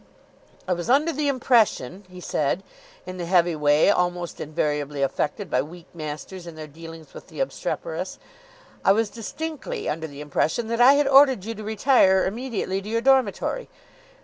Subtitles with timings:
[0.67, 2.63] "I was under the impression," he said,
[3.05, 7.39] in the heavy way almost invariably affected by weak masters in their dealings with the
[7.39, 8.17] obstreperous,
[8.83, 12.89] "I was distinctly under the impression that I had ordered you to retire immediately to
[12.89, 13.69] your dormitory.